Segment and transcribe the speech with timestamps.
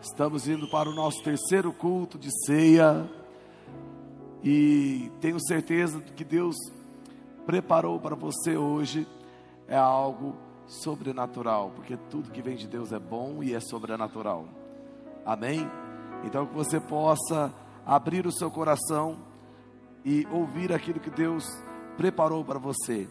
[0.00, 3.08] Estamos indo para o nosso terceiro culto de ceia
[4.42, 6.54] e tenho certeza que Deus
[7.46, 9.06] preparou para você hoje
[9.66, 10.36] é algo
[10.66, 14.46] sobrenatural, porque tudo que vem de Deus é bom e é sobrenatural.
[15.24, 15.68] Amém?
[16.24, 17.52] Então que você possa
[17.86, 19.18] abrir o seu coração
[20.04, 21.44] e ouvir aquilo que Deus
[21.96, 23.08] preparou para você.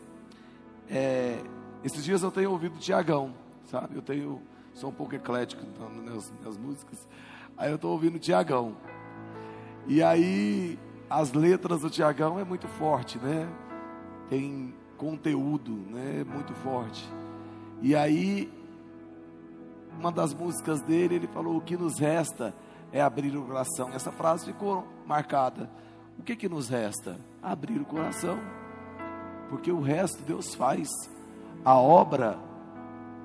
[0.90, 1.42] É,
[1.84, 3.34] esses dias eu tenho ouvido Tiagão,
[3.66, 3.96] sabe?
[3.96, 4.42] Eu tenho,
[4.74, 7.08] sou um pouco eclético nas minhas, minhas músicas.
[7.58, 8.76] Aí eu estou ouvindo Tiagão.
[9.88, 13.48] E aí as letras do Tiagão é muito forte, né?
[14.30, 16.24] Tem conteúdo, né?
[16.24, 17.08] Muito forte.
[17.82, 18.52] E aí
[20.00, 22.54] uma das músicas dele, ele falou: "O que nos resta
[22.92, 23.90] é abrir o coração".
[23.94, 25.70] Essa frase ficou marcada.
[26.18, 27.20] O que que nos resta?
[27.42, 28.40] Abrir o coração.
[29.50, 30.90] Porque o resto Deus faz.
[31.64, 32.40] A obra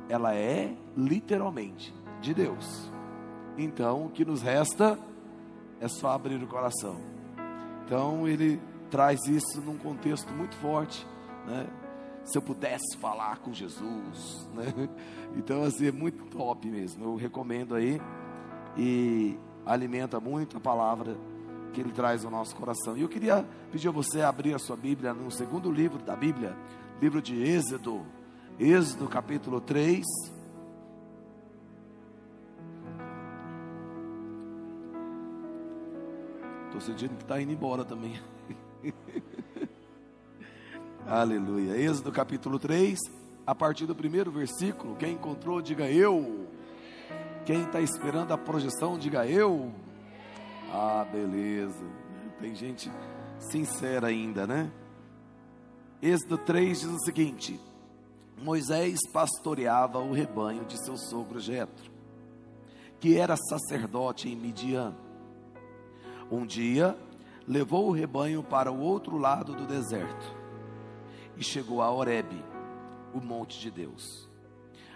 [0.09, 2.91] ela é literalmente de Deus.
[3.57, 4.99] Então, o que nos resta
[5.81, 6.97] é só abrir o coração.
[7.85, 11.07] Então, ele traz isso num contexto muito forte,
[11.47, 11.67] né?
[12.25, 14.89] Se eu pudesse falar com Jesus, né?
[15.37, 17.05] Então, assim, é muito top mesmo.
[17.05, 18.01] Eu recomendo aí
[18.77, 21.17] e alimenta muito a palavra
[21.73, 22.97] que ele traz ao nosso coração.
[22.97, 26.57] E eu queria pedir a você abrir a sua Bíblia no segundo livro da Bíblia,
[27.01, 28.05] livro de Êxodo,
[28.59, 30.05] Êxodo capítulo 3.
[36.79, 38.21] Estou sentindo que está indo embora também.
[41.05, 41.77] Aleluia.
[41.77, 42.97] Êxodo capítulo 3,
[43.45, 44.95] a partir do primeiro versículo.
[44.95, 46.47] Quem encontrou, diga eu.
[47.45, 49.73] Quem está esperando a projeção, diga eu.
[50.73, 51.85] Ah, beleza.
[52.41, 52.93] Tem gente
[53.51, 54.71] sincera ainda, né?
[56.01, 57.61] Êxodo 3 diz o seguinte:
[58.41, 61.91] Moisés pastoreava o rebanho de seu sogro Jetro,
[63.01, 64.95] que era sacerdote em Midian.
[66.31, 66.97] Um dia,
[67.47, 70.37] levou o rebanho para o outro lado do deserto
[71.37, 72.45] e chegou a Horebe,
[73.15, 74.29] o monte de Deus.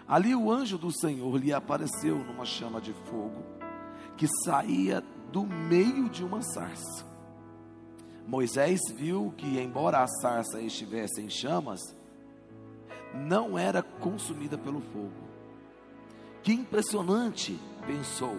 [0.06, 3.42] Ali o anjo do Senhor lhe apareceu numa chama de fogo
[4.16, 7.06] que saía do meio de uma sarça.
[8.26, 11.80] Moisés viu que, embora a sarça estivesse em chamas,
[13.14, 15.10] não era consumida pelo fogo.
[16.42, 18.36] Que impressionante, pensou,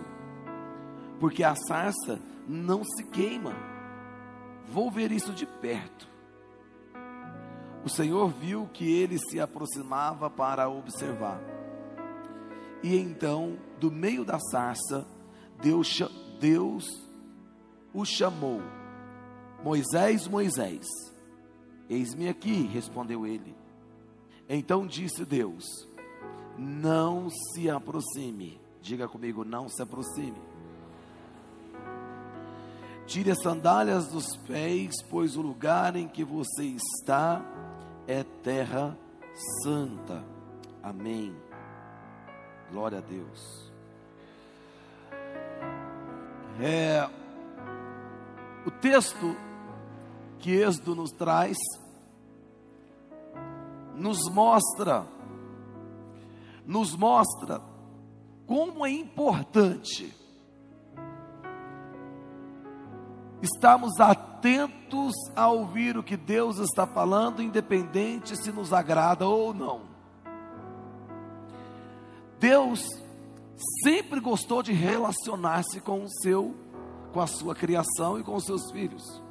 [1.24, 2.20] porque a sarça
[2.50, 3.56] não se queima.
[4.68, 6.06] Vou ver isso de perto.
[7.82, 11.40] O Senhor viu que ele se aproximava para observar.
[12.84, 15.08] E então, do meio da sarça,
[15.62, 15.98] Deus,
[16.42, 16.86] Deus
[17.94, 18.62] o chamou:
[19.64, 20.86] Moisés, Moisés.
[21.90, 23.56] Eis-me aqui, respondeu ele.
[24.50, 25.64] Então disse Deus:
[26.58, 28.60] Não se aproxime.
[28.82, 30.52] Diga comigo, não se aproxime.
[33.06, 37.42] Tire as sandálias dos pés, pois o lugar em que você está
[38.08, 38.98] é terra
[39.62, 40.24] santa.
[40.82, 41.36] Amém.
[42.72, 43.72] Glória a Deus.
[46.62, 47.10] É,
[48.66, 49.36] o texto
[50.40, 51.58] que Êxodo nos traz
[53.96, 55.06] nos mostra,
[56.66, 57.62] nos mostra
[58.46, 60.14] como é importante
[63.44, 69.82] estarmos atentos a ouvir o que Deus está falando, independente se nos agrada ou não.
[72.40, 72.88] Deus
[73.84, 76.56] sempre gostou de relacionar-se com o seu,
[77.12, 79.22] com a sua criação e com os seus filhos.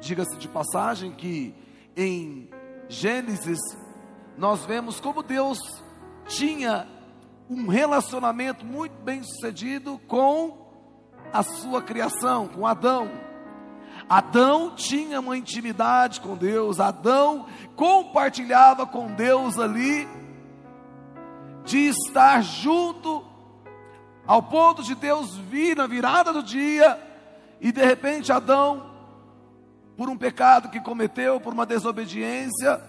[0.00, 1.54] Diga-se de passagem que
[1.96, 2.48] em
[2.88, 3.58] Gênesis
[4.36, 5.58] nós vemos como Deus
[6.26, 6.86] tinha
[7.50, 10.68] um relacionamento muito bem sucedido com
[11.32, 13.27] a sua criação, com Adão.
[14.08, 17.46] Adão tinha uma intimidade com Deus, Adão
[17.76, 20.08] compartilhava com Deus ali,
[21.64, 23.22] de estar junto,
[24.26, 26.98] ao ponto de Deus vir na virada do dia,
[27.60, 28.90] e de repente Adão,
[29.96, 32.80] por um pecado que cometeu, por uma desobediência,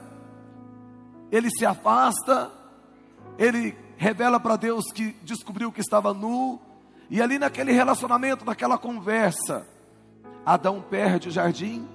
[1.29, 2.49] ele se afasta,
[3.37, 6.61] ele revela para Deus que descobriu que estava nu,
[7.09, 9.67] e ali naquele relacionamento, naquela conversa,
[10.49, 11.87] Adão perde o jardim,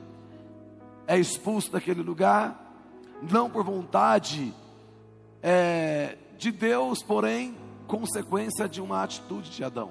[1.09, 2.57] é expulso daquele lugar,
[3.21, 4.55] não por vontade
[5.43, 7.57] é, de Deus, porém,
[7.89, 9.91] consequência de uma atitude de Adão.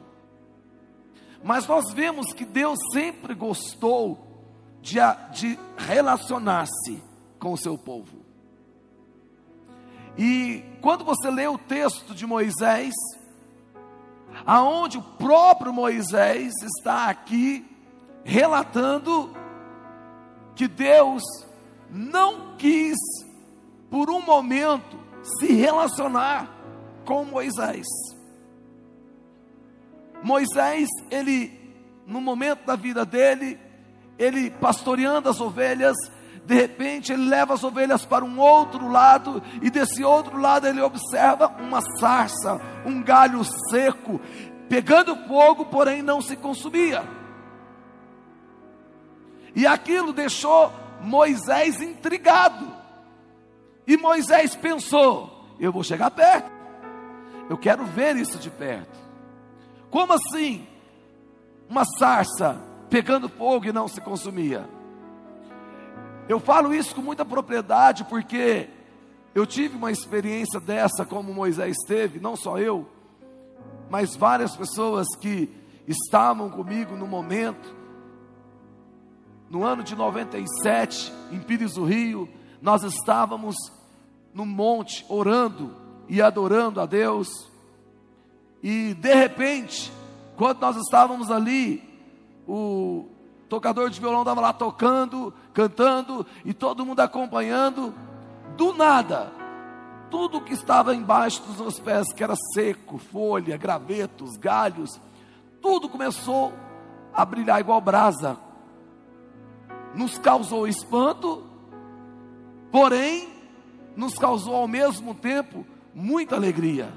[1.43, 4.45] Mas nós vemos que Deus sempre gostou
[4.81, 4.95] de,
[5.33, 7.03] de relacionar-se
[7.37, 8.23] com o seu povo.
[10.17, 12.93] E quando você lê o texto de Moisés,
[14.45, 17.72] aonde o próprio Moisés está aqui
[18.23, 19.31] relatando
[20.55, 21.23] que Deus
[21.89, 22.97] não quis
[23.89, 24.97] por um momento
[25.39, 26.49] se relacionar
[27.05, 27.85] com Moisés.
[30.23, 31.63] Moisés, ele
[32.05, 33.59] no momento da vida dele,
[34.17, 35.95] ele pastoreando as ovelhas,
[36.45, 40.81] de repente ele leva as ovelhas para um outro lado, e desse outro lado ele
[40.81, 44.19] observa uma sarça, um galho seco,
[44.67, 47.03] pegando fogo, porém não se consumia.
[49.55, 50.71] E aquilo deixou
[51.01, 52.67] Moisés intrigado.
[53.85, 56.51] E Moisés pensou: eu vou chegar perto,
[57.49, 58.99] eu quero ver isso de perto.
[59.89, 60.67] Como assim?
[61.69, 62.59] Uma sarça
[62.89, 64.67] pegando fogo e não se consumia.
[66.27, 68.69] Eu falo isso com muita propriedade porque
[69.35, 72.87] eu tive uma experiência dessa como Moisés teve, não só eu,
[73.89, 75.49] mas várias pessoas que
[75.87, 77.82] estavam comigo no momento.
[79.53, 82.27] No ano de 97, em Pires do Rio,
[82.59, 83.55] nós estávamos
[84.33, 85.75] no monte orando
[86.09, 87.29] e adorando a Deus.
[88.63, 89.93] E de repente,
[90.35, 91.87] quando nós estávamos ali,
[92.47, 93.05] o
[93.47, 97.93] tocador de violão estava lá tocando, cantando e todo mundo acompanhando.
[98.57, 99.31] Do nada,
[100.09, 104.99] tudo que estava embaixo dos meus pés, que era seco, folha, gravetos, galhos,
[105.61, 106.51] tudo começou
[107.13, 108.51] a brilhar igual brasa.
[109.93, 111.43] Nos causou espanto,
[112.71, 113.29] porém,
[113.95, 116.91] nos causou ao mesmo tempo muita alegria.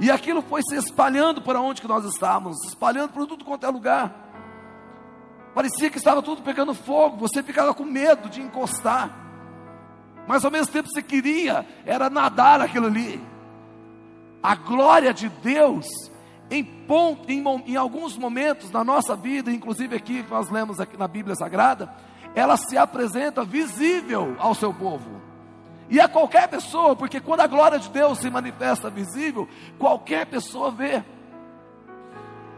[0.00, 3.68] E aquilo foi se espalhando para onde que nós estávamos, espalhando por tudo quanto é
[3.68, 4.28] lugar.
[5.54, 9.10] Parecia que estava tudo pegando fogo, você ficava com medo de encostar.
[10.26, 13.20] Mas ao mesmo tempo você queria era nadar aquilo ali.
[14.42, 15.86] A glória de Deus
[16.50, 20.96] em, ponto, em, em alguns momentos na nossa vida, inclusive aqui que nós lemos aqui
[20.96, 21.92] na Bíblia Sagrada,
[22.34, 25.18] ela se apresenta visível ao seu povo.
[25.90, 29.48] E a qualquer pessoa, porque quando a glória de Deus se manifesta visível,
[29.78, 31.02] qualquer pessoa vê.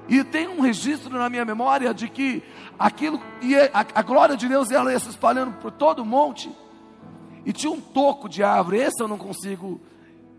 [0.08, 2.42] E tem um registro na minha memória de que
[2.76, 6.50] aquilo ia, a, a glória de Deus ela ia se espalhando por todo o monte.
[7.46, 9.80] E tinha um toco de árvore, esse eu não consigo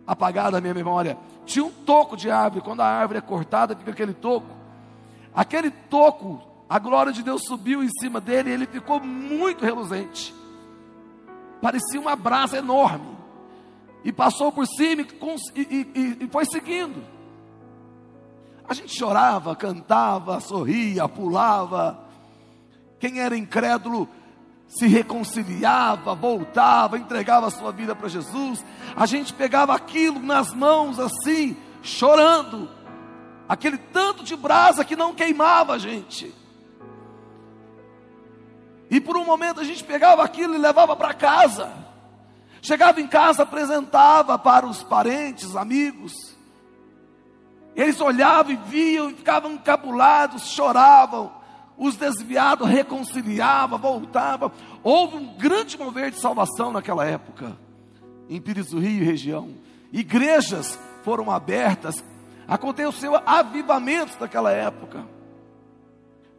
[0.06, 1.18] apagar da minha memória.
[1.46, 4.48] Tinha um toco de árvore, quando a árvore é cortada, fica aquele toco.
[5.34, 10.34] Aquele toco, a glória de Deus subiu em cima dele e ele ficou muito reluzente.
[11.62, 13.18] Parecia uma brasa enorme.
[14.06, 15.02] E passou por cima
[15.54, 17.04] e, e, e foi seguindo.
[18.66, 22.06] A gente chorava, cantava, sorria, pulava.
[23.02, 24.08] Quem era incrédulo
[24.66, 28.64] se reconciliava, voltava, entregava a sua vida para Jesus.
[28.96, 32.70] A gente pegava aquilo nas mãos assim, chorando.
[33.50, 36.40] Aquele tanto de brasa que não queimava a gente.
[38.92, 41.72] E por um momento a gente pegava aquilo e levava para casa.
[42.62, 46.36] Chegava em casa, apresentava para os parentes, amigos.
[47.74, 51.32] Eles olhavam e viam e ficavam encabulados, choravam.
[51.78, 54.52] Os desviados reconciliavam, voltavam.
[54.84, 57.58] Houve um grande mover de salvação naquela época,
[58.30, 59.56] em Pires do Rio e região.
[59.92, 62.04] Igrejas foram abertas,
[62.46, 65.06] aconteceu avivamentos naquela época.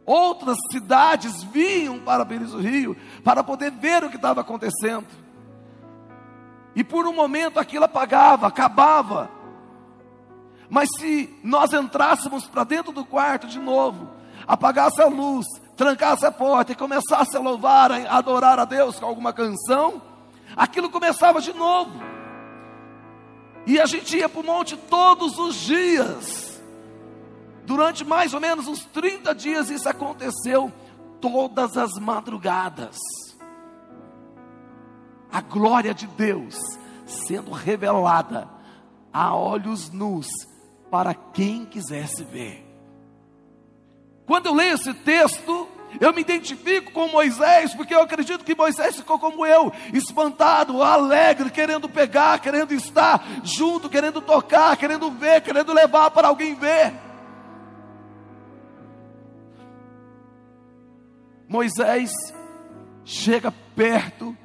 [0.05, 5.07] Outras cidades vinham para Pires do Rio para poder ver o que estava acontecendo.
[6.75, 9.29] E por um momento aquilo apagava, acabava.
[10.69, 14.09] Mas se nós entrássemos para dentro do quarto de novo,
[14.47, 15.45] apagasse a luz,
[15.77, 20.01] trancasse a porta e começasse a louvar, a adorar a Deus com alguma canção,
[20.55, 21.91] aquilo começava de novo.
[23.65, 26.42] E a gente ia para o monte todos os dias.
[27.65, 30.71] Durante mais ou menos uns 30 dias isso aconteceu
[31.21, 32.97] todas as madrugadas.
[35.31, 36.55] A glória de Deus
[37.05, 38.47] sendo revelada
[39.11, 40.27] a olhos nus
[40.91, 42.63] para quem quisesse ver.
[44.25, 45.67] Quando eu leio esse texto,
[45.99, 51.49] eu me identifico com Moisés, porque eu acredito que Moisés ficou como eu, espantado, alegre,
[51.49, 56.93] querendo pegar, querendo estar junto, querendo tocar, querendo ver, querendo levar para alguém ver.
[61.53, 62.09] Moisés
[63.05, 64.35] chega perto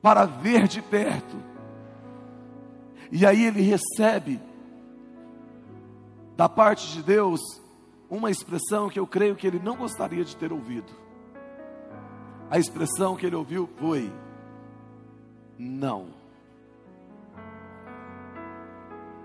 [0.00, 1.36] para ver de perto,
[3.10, 4.40] e aí ele recebe
[6.34, 7.38] da parte de Deus
[8.08, 10.90] uma expressão que eu creio que ele não gostaria de ter ouvido.
[12.50, 14.10] A expressão que ele ouviu foi:
[15.58, 16.06] não.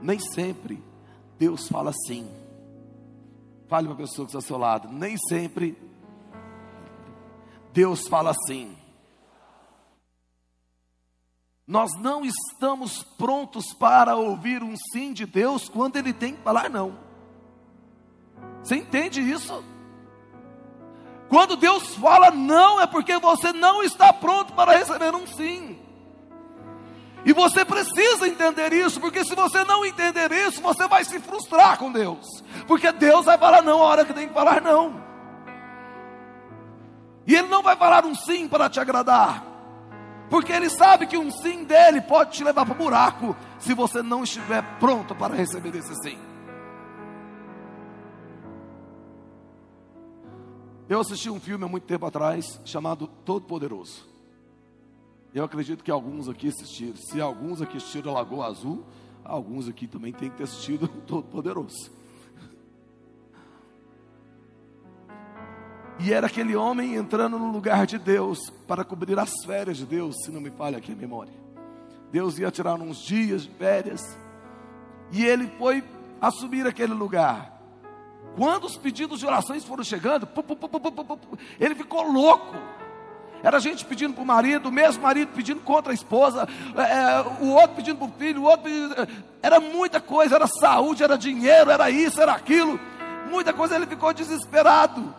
[0.01, 0.83] Nem sempre
[1.39, 2.29] Deus fala sim.
[3.69, 4.89] Fale para a pessoa que está ao seu lado.
[4.89, 5.86] Nem sempre
[7.77, 8.75] Deus fala assim.
[11.67, 16.71] Nós não estamos prontos para ouvir um sim de Deus quando Ele tem que falar
[16.71, 16.97] não.
[18.63, 19.63] Você entende isso?
[21.29, 25.79] Quando Deus fala não, é porque você não está pronto para receber um sim.
[27.23, 31.77] E você precisa entender isso, porque se você não entender isso, você vai se frustrar
[31.77, 32.43] com Deus.
[32.65, 35.06] Porque Deus vai falar não a hora que tem que falar não.
[37.27, 39.45] E Ele não vai falar um sim para te agradar.
[40.29, 44.01] Porque Ele sabe que um sim dele pode te levar para o buraco, se você
[44.01, 46.17] não estiver pronto para receber esse sim.
[50.89, 54.07] Eu assisti um filme há muito tempo atrás chamado Todo Poderoso.
[55.33, 56.95] Eu acredito que alguns aqui assistiram.
[56.95, 58.85] Se alguns aqui assistiram a Lagoa Azul,
[59.23, 61.91] alguns aqui também têm que ter assistido Todo Poderoso.
[65.99, 70.15] E era aquele homem entrando no lugar de Deus para cobrir as férias de Deus,
[70.23, 71.33] se não me falha aqui a memória.
[72.11, 74.17] Deus ia tirar uns dias de férias.
[75.11, 75.83] E ele foi
[76.21, 77.57] assumir aquele lugar.
[78.35, 80.27] Quando os pedidos de orações foram chegando,
[81.59, 82.55] ele ficou louco.
[83.43, 87.43] Era gente pedindo para o marido, o mesmo marido pedindo contra a esposa, é, é
[87.43, 89.07] o outro pedindo para o filho, o outro pedindo, é,
[89.41, 92.79] Era muita coisa, era saúde, era dinheiro, era isso, era aquilo.
[93.29, 95.13] Muita coisa, ele ficou desesperado.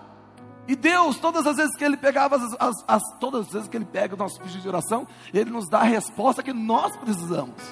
[0.69, 3.77] E Deus, todas as vezes que Ele pegava, as, as, as, todas as vezes que
[3.77, 7.63] Ele pega o nosso pedido de oração, Ele nos dá a resposta que nós precisamos.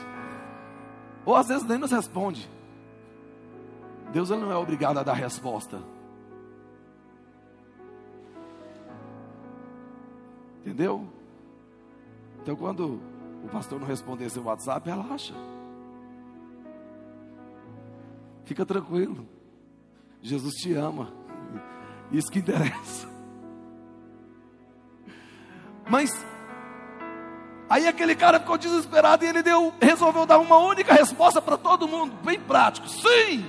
[1.27, 2.49] Ou às vezes nem nos responde.
[4.13, 5.83] Deus ele não é obrigado a dar resposta.
[10.61, 11.07] Entendeu?
[12.41, 12.99] Então quando
[13.45, 15.35] o pastor não responder seu WhatsApp, relaxa.
[18.45, 19.27] Fica tranquilo.
[20.23, 21.13] Jesus te ama.
[22.11, 23.09] Isso que interessa.
[25.89, 26.11] Mas
[27.69, 31.89] aí aquele cara ficou desesperado e ele deu, resolveu dar uma única resposta para todo
[31.89, 32.89] mundo, bem prático.
[32.89, 33.45] Sim!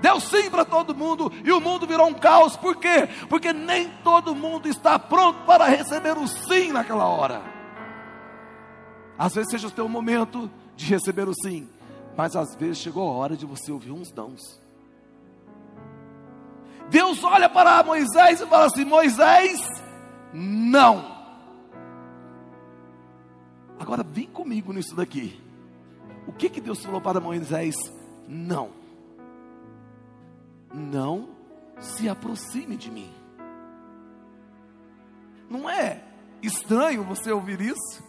[0.00, 2.56] Deu sim para todo mundo e o mundo virou um caos.
[2.56, 3.08] Por quê?
[3.28, 7.42] Porque nem todo mundo está pronto para receber o sim naquela hora.
[9.18, 11.66] Às vezes seja o teu momento de receber o sim,
[12.16, 14.60] mas às vezes chegou a hora de você ouvir uns dãos.
[16.90, 19.60] Deus olha para Moisés e fala assim: Moisés,
[20.32, 21.16] não.
[23.78, 25.40] Agora vem comigo nisso daqui.
[26.26, 27.74] O que que Deus falou para Moisés?
[28.28, 28.86] Não
[30.76, 31.28] não
[31.80, 33.12] se aproxime de mim.
[35.48, 36.02] Não é
[36.42, 38.04] estranho você ouvir isso?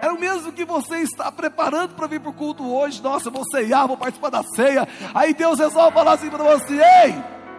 [0.00, 3.02] É o mesmo que você está preparando para vir para o culto hoje.
[3.02, 4.88] Nossa, vou ceiar, vou participar da ceia.
[5.14, 7.14] Aí Deus resolve falar assim para você: Ei,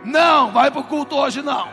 [0.05, 1.67] não, vai para o culto hoje não.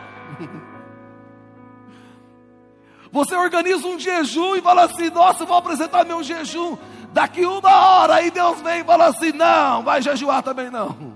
[3.13, 6.75] Você organiza um jejum e fala assim: Nossa, vou apresentar meu jejum
[7.13, 8.15] daqui uma hora.
[8.15, 11.15] Aí Deus vem e fala assim: Não, vai jejuar também não.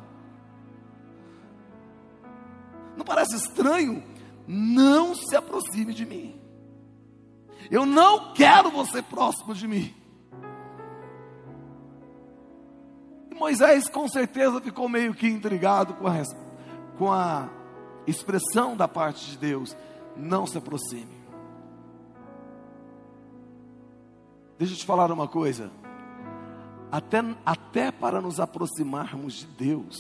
[2.96, 4.04] Não parece estranho?
[4.48, 6.40] Não se aproxime de mim.
[7.72, 9.94] Eu não quero você próximo de mim.
[13.32, 16.14] E Moisés com certeza ficou meio que intrigado com a,
[16.98, 17.50] com a
[18.06, 19.76] expressão da parte de Deus:
[20.16, 21.18] não se aproxime.
[24.58, 25.72] Deixa eu te falar uma coisa.
[26.92, 29.98] Até, até para nos aproximarmos de Deus,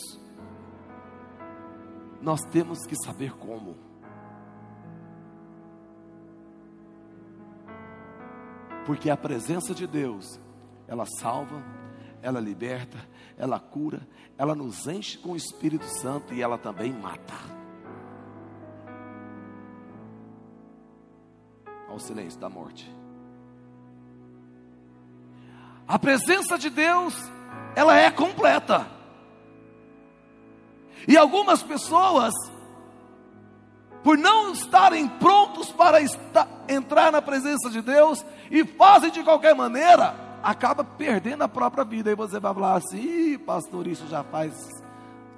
[2.22, 3.76] nós temos que saber como.
[8.86, 10.40] Porque a presença de Deus,
[10.88, 11.62] ela salva,
[12.28, 12.98] ela liberta,
[13.38, 14.06] ela cura,
[14.38, 17.34] ela nos enche com o Espírito Santo e ela também mata.
[21.88, 22.94] Ao silêncio da morte.
[25.88, 27.16] A presença de Deus,
[27.78, 28.86] ela é completa.
[31.08, 32.34] E algumas pessoas,
[34.04, 39.56] por não estarem prontos para estar, entrar na presença de Deus, e fazem de qualquer
[39.56, 42.10] maneira, acaba perdendo a própria vida.
[42.10, 44.54] Aí você vai falar assim, pastor, isso já faz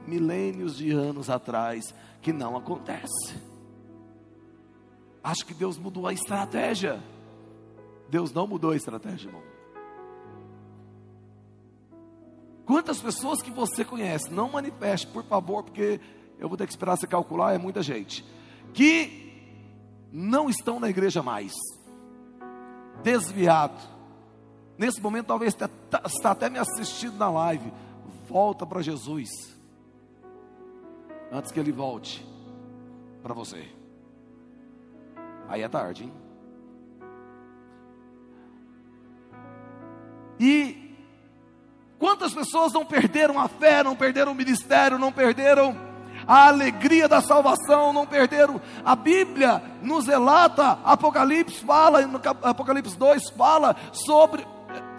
[0.06, 3.38] milênios de anos atrás que não acontece.
[5.24, 7.02] Acho que Deus mudou a estratégia.
[8.10, 9.44] Deus não mudou a estratégia, irmão.
[12.66, 16.00] Quantas pessoas que você conhece, não manifeste, por favor, porque
[16.40, 18.24] eu vou ter que esperar você calcular, é muita gente,
[18.74, 19.44] que
[20.12, 21.54] não estão na igreja mais,
[23.04, 23.99] desviado.
[24.80, 25.70] Nesse momento, talvez está,
[26.06, 27.70] está até me assistindo na live.
[28.30, 29.30] Volta para Jesus.
[31.30, 32.26] antes que ele volte
[33.22, 33.68] para você.
[35.50, 36.14] Aí é tarde, hein?
[40.40, 40.96] E
[42.00, 45.76] quantas pessoas não perderam a fé, não perderam o ministério, não perderam
[46.26, 48.62] a alegria da salvação, não perderam.
[48.86, 52.00] A Bíblia nos relata, Apocalipse fala,
[52.44, 54.48] Apocalipse 2 fala sobre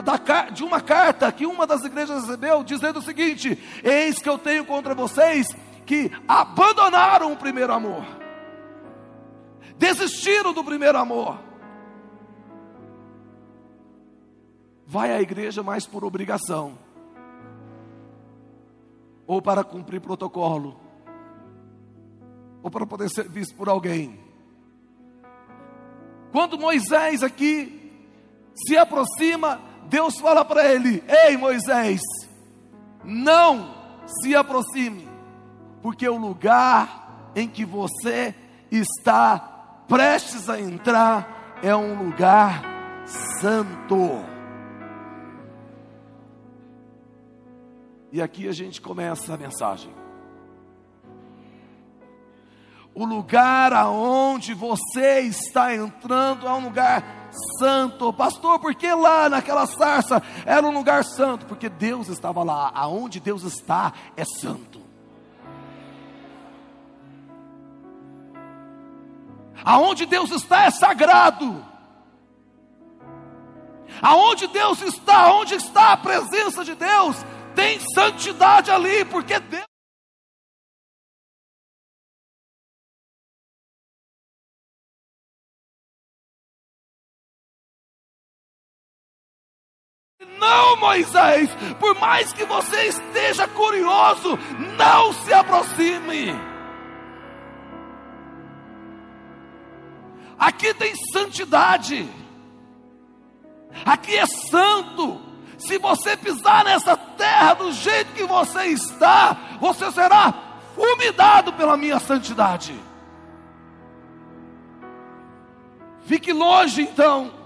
[0.02, 0.16] da,
[0.50, 4.64] de uma carta que uma das igrejas recebeu, dizendo o seguinte: Eis que eu tenho
[4.64, 5.48] contra vocês
[5.86, 8.04] que abandonaram o primeiro amor,
[9.76, 11.38] desistiram do primeiro amor.
[14.86, 16.78] Vai à igreja mais por obrigação,
[19.26, 20.80] ou para cumprir protocolo,
[22.62, 24.18] ou para poder ser visto por alguém.
[26.32, 27.80] Quando Moisés aqui
[28.54, 32.00] se aproxima, Deus fala para ele: Ei Moisés,
[33.04, 33.74] não
[34.06, 35.08] se aproxime,
[35.82, 38.34] porque o lugar em que você
[38.70, 39.38] está
[39.88, 42.62] prestes a entrar é um lugar
[43.40, 44.24] santo.
[48.12, 49.92] E aqui a gente começa a mensagem.
[52.92, 57.19] O lugar aonde você está entrando é um lugar
[57.58, 58.12] santo.
[58.12, 61.46] Pastor, por que lá naquela sarça era um lugar santo?
[61.46, 62.70] Porque Deus estava lá.
[62.74, 64.80] Aonde Deus está é santo.
[69.64, 71.64] Aonde Deus está é sagrado.
[74.00, 77.16] Aonde Deus está, onde está a presença de Deus,
[77.54, 79.69] tem santidade ali, porque Deus.
[90.90, 94.36] Moisés, por mais que você esteja curioso,
[94.76, 96.34] não se aproxime.
[100.36, 102.10] Aqui tem santidade,
[103.84, 105.20] aqui é santo.
[105.58, 110.34] Se você pisar nessa terra do jeito que você está, você será
[110.74, 112.74] fulminado pela minha santidade.
[116.06, 117.39] Fique longe então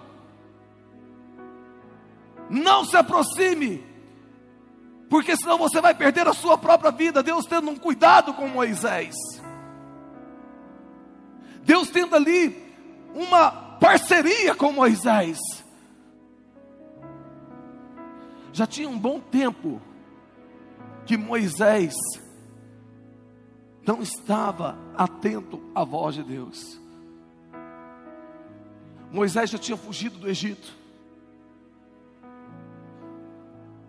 [2.55, 3.85] não se aproxime,
[5.11, 7.23] porque senão você vai perder a sua própria vida.
[7.23, 9.15] Deus tendo um cuidado com Moisés,
[11.65, 12.57] Deus tendo ali
[13.15, 15.39] uma parceria com Moisés.
[18.53, 19.83] Já tinha um bom tempo
[21.05, 21.95] que Moisés
[23.85, 26.81] não estava atento à voz de Deus.
[29.11, 30.84] Moisés já tinha fugido do Egito.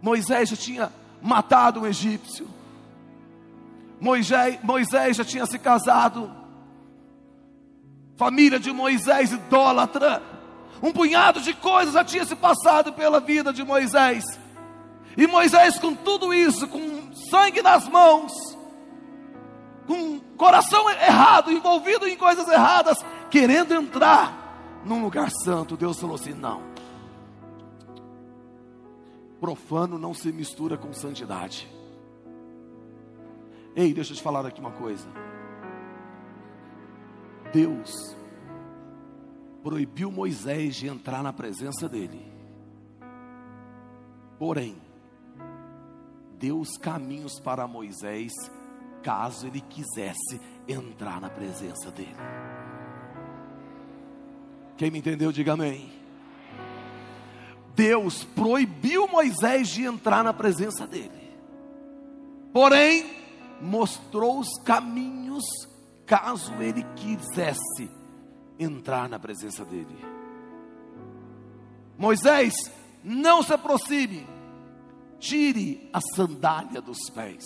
[0.06, 2.48] Moisés já tinha matado um egípcio.
[4.00, 6.32] Moisés, Moisés já tinha se casado.
[8.16, 10.22] Família de Moisés idólatra.
[10.80, 14.24] Um punhado de coisas já tinha se passado pela vida de Moisés.
[15.18, 18.32] E Moisés, com tudo isso, com sangue nas mãos,
[19.88, 26.34] com coração errado, envolvido em coisas erradas, querendo entrar num lugar santo, Deus falou assim:
[26.34, 26.75] não
[29.40, 31.68] Profano não se mistura com santidade.
[33.76, 35.08] Ei, deixa eu te falar aqui uma coisa.
[37.52, 38.16] Deus
[39.64, 42.32] proibiu Moisés de entrar na presença dele.
[44.38, 44.78] Porém,
[46.38, 48.32] deu os caminhos para Moisés,
[49.02, 52.16] caso ele quisesse entrar na presença dele.
[54.78, 55.95] Quem me entendeu, diga amém.
[57.76, 61.36] Deus proibiu Moisés de entrar na presença dele.
[62.54, 63.06] Porém,
[63.62, 65.44] mostrou os caminhos
[66.06, 67.92] caso ele quisesse
[68.58, 69.98] entrar na presença dele.
[71.98, 72.54] Moisés,
[73.04, 74.26] não se aproxime,
[75.20, 77.44] tire a sandália dos pés.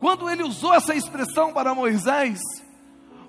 [0.00, 2.40] Quando ele usou essa expressão para Moisés,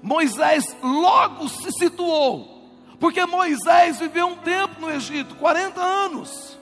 [0.01, 2.52] Moisés logo se situou
[3.03, 6.57] porque Moisés viveu um tempo no Egito 40 anos.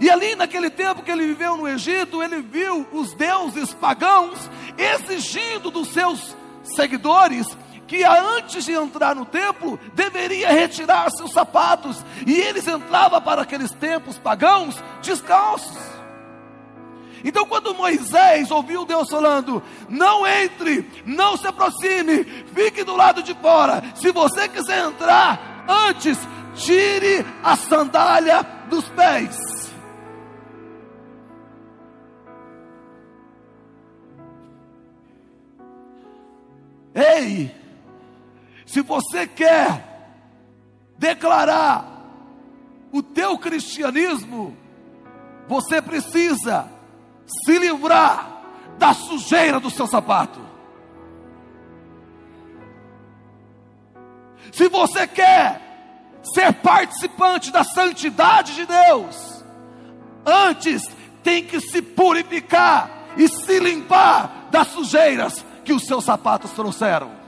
[0.00, 5.70] E ali naquele tempo que ele viveu no Egito, ele viu os deuses pagãos exigindo
[5.70, 6.34] dos seus
[6.74, 7.46] seguidores
[7.86, 13.70] que antes de entrar no templo deveria retirar seus sapatos, e eles entravam para aqueles
[13.70, 15.97] templos pagãos descalços.
[17.24, 23.34] Então, quando Moisés ouviu Deus falando: Não entre, não se aproxime, fique do lado de
[23.34, 23.82] fora.
[23.94, 26.18] Se você quiser entrar, antes,
[26.54, 29.36] tire a sandália dos pés.
[36.94, 37.54] Ei,
[38.66, 39.84] se você quer
[40.98, 41.86] declarar
[42.90, 44.56] o teu cristianismo,
[45.46, 46.77] você precisa
[47.28, 48.42] se livrar
[48.78, 50.40] da sujeira do seu sapato.
[54.52, 55.60] Se você quer
[56.22, 59.44] ser participante da santidade de Deus,
[60.24, 60.88] antes
[61.22, 67.18] tem que se purificar e se limpar das sujeiras que os seus sapatos trouxeram.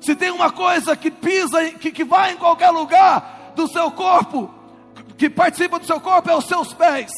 [0.00, 4.59] Se tem uma coisa que pisa, que, que vai em qualquer lugar do seu corpo,
[5.20, 7.10] que participa do seu corpo, é os seus pés.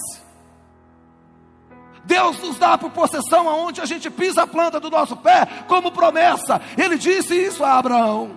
[2.04, 5.92] Deus nos dá por possessão aonde a gente pisa a planta do nosso pé, como
[5.92, 6.60] promessa.
[6.76, 8.36] Ele disse isso a Abraão.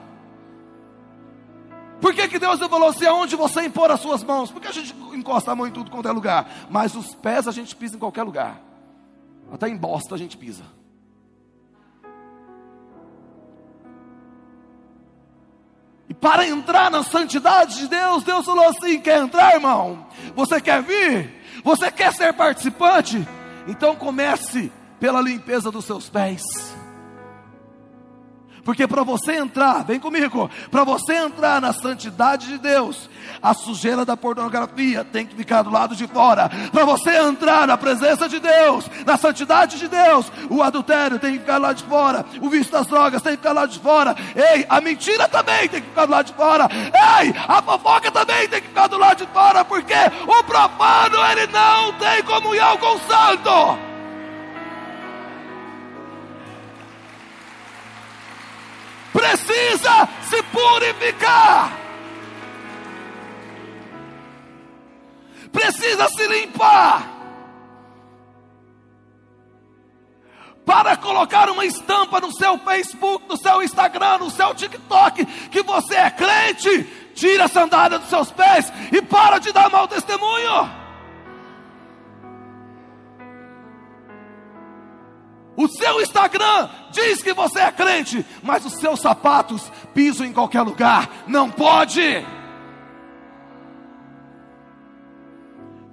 [1.99, 4.51] Por que, que Deus não falou assim, aonde você impor as suas mãos?
[4.51, 6.47] Porque a gente encosta a mão em tudo quanto é lugar.
[6.69, 8.62] Mas os pés a gente pisa em qualquer lugar.
[9.51, 10.63] Até em bosta a gente pisa.
[16.19, 20.08] Para entrar na santidade de Deus, Deus falou assim: quer entrar, irmão?
[20.36, 21.34] Você quer vir?
[21.63, 23.28] Você quer ser participante?
[23.67, 26.75] Então comece pela limpeza dos seus pés.
[28.65, 33.08] Porque para você entrar, vem comigo, para você entrar na santidade de Deus,
[33.39, 36.49] a sujeira da pornografia tem que ficar do lado de fora.
[36.71, 41.39] Para você entrar na presença de Deus, na santidade de Deus, o adultério tem que
[41.39, 44.15] ficar lado de fora, o vício das drogas tem que ficar lado de fora.
[44.36, 46.67] Ei, a mentira também tem que ficar do lado de fora.
[47.21, 49.93] Ei, a fofoca também tem que ficar do lado de fora, porque
[50.25, 53.94] o profano ele não tem comunhão com o santo.
[59.15, 61.71] Precisa se purificar.
[65.54, 67.13] Precisa se limpar.
[70.65, 75.95] Para colocar uma estampa no seu Facebook, no seu Instagram, no seu TikTok, que você
[75.95, 80.85] é crente, tira a sandália dos seus pés e para de dar mau testemunho.
[85.58, 90.62] O seu Instagram diz que você é crente, mas os seus sapatos pisam em qualquer
[90.62, 91.10] lugar.
[91.28, 92.26] Não pode.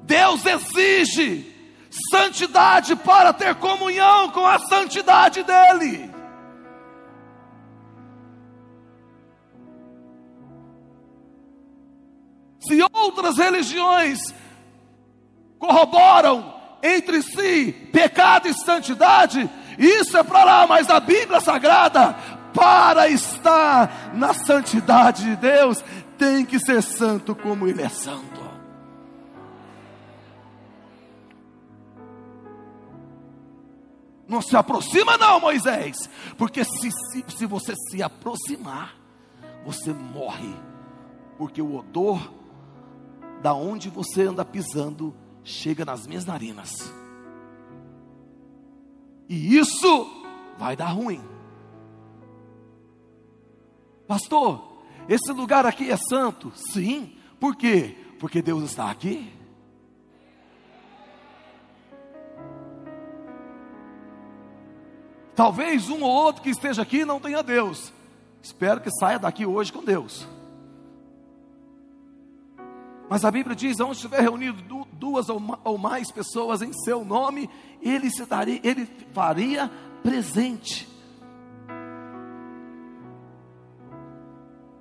[0.03, 1.53] Deus exige
[2.11, 6.11] santidade para ter comunhão com a santidade dEle.
[12.59, 14.18] Se outras religiões
[15.59, 22.14] corroboram entre si pecado e santidade, isso é para lá, mas a Bíblia Sagrada,
[22.53, 25.83] para estar na santidade de Deus,
[26.18, 28.42] tem que ser santo como Ele é santo.
[34.29, 38.97] Não se aproxima, não, Moisés, porque se, se, se você se aproximar,
[39.64, 40.55] você morre,
[41.37, 42.33] porque o odor
[43.42, 46.92] da onde você anda pisando chega nas minhas narinas.
[49.28, 50.11] E isso
[50.59, 51.20] vai dar ruim.
[54.07, 56.52] Pastor, esse lugar aqui é santo?
[56.55, 57.16] Sim.
[57.40, 57.96] Por quê?
[58.18, 59.33] Porque Deus está aqui.
[65.35, 67.92] Talvez um ou outro que esteja aqui não tenha Deus.
[68.42, 70.26] Espero que saia daqui hoje com Deus.
[73.09, 74.62] Mas a Bíblia diz: onde estiver reunido
[75.02, 79.68] duas ou mais pessoas em seu nome, ele, se daria, ele faria
[80.00, 80.88] presente.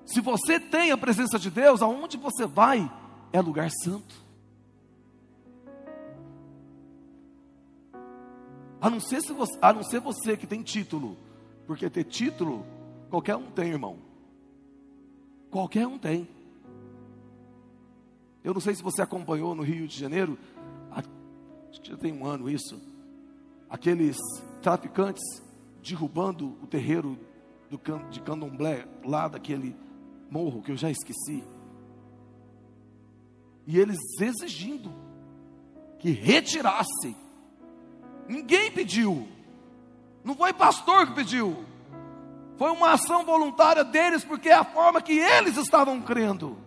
[0.05, 2.91] Se você tem a presença de Deus, aonde você vai
[3.33, 4.13] é lugar santo.
[8.79, 11.17] A não ser, se você, a não ser você que tem título,
[11.65, 12.63] porque ter título,
[13.09, 13.97] qualquer um tem, irmão.
[15.49, 16.27] Qualquer um tem.
[18.43, 20.37] Eu não sei se você acompanhou no Rio de Janeiro,
[20.91, 22.81] acho que já tem um ano isso,
[23.69, 24.17] aqueles
[24.61, 25.23] traficantes
[25.83, 27.17] derrubando o terreiro
[27.69, 29.75] do, de candomblé, lá daquele
[30.29, 31.43] morro que eu já esqueci.
[33.65, 34.91] E eles exigindo
[35.99, 37.15] que retirassem.
[38.27, 39.27] Ninguém pediu.
[40.23, 41.63] Não foi pastor que pediu.
[42.57, 46.57] Foi uma ação voluntária deles, porque é a forma que eles estavam crendo.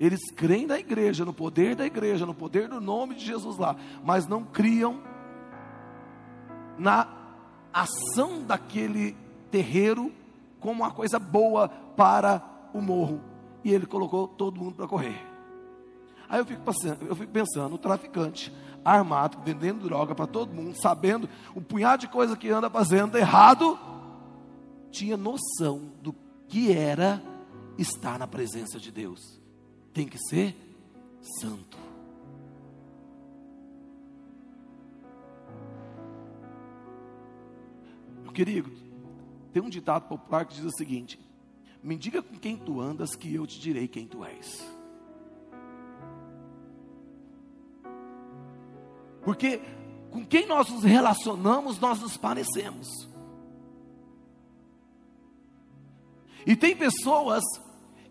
[0.00, 3.76] Eles creem na igreja, no poder da igreja, no poder do nome de Jesus lá,
[4.02, 5.02] mas não criam
[6.78, 7.06] na
[7.70, 9.14] ação daquele
[9.50, 10.10] terreiro
[10.58, 13.20] como uma coisa boa para o morro.
[13.62, 15.20] E ele colocou todo mundo para correr.
[16.30, 18.50] Aí eu fico, pensando, eu fico pensando, o traficante
[18.82, 23.78] armado, vendendo droga para todo mundo, sabendo o punhado de coisa que anda fazendo errado,
[24.90, 26.14] tinha noção do
[26.48, 27.22] que era
[27.76, 29.39] estar na presença de Deus.
[29.92, 30.54] Tem que ser
[31.40, 31.78] santo.
[38.22, 38.70] Meu querido,
[39.52, 41.18] tem um ditado popular que diz o seguinte:
[41.82, 44.64] Me diga com quem tu andas, que eu te direi quem tu és.
[49.24, 49.60] Porque
[50.10, 52.88] com quem nós nos relacionamos, nós nos parecemos.
[56.46, 57.42] E tem pessoas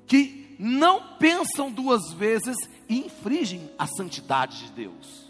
[0.06, 2.58] que não pensam duas vezes
[2.89, 5.30] e infringem a santidade de Deus.